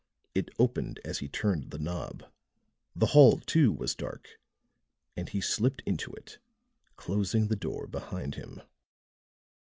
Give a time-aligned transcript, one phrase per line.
[0.33, 2.23] It opened as he turned the knob;
[2.95, 4.39] the hall too was dark,
[5.15, 6.39] and he slipped into it,
[6.95, 8.63] closing the door behind him.